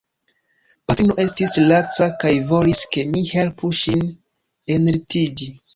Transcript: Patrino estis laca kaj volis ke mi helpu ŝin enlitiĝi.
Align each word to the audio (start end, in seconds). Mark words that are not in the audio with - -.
Patrino 0.91 1.17
estis 1.25 1.53
laca 1.65 2.09
kaj 2.25 2.33
volis 2.55 2.83
ke 2.97 3.07
mi 3.13 3.25
helpu 3.37 3.73
ŝin 3.83 4.07
enlitiĝi. 4.79 5.57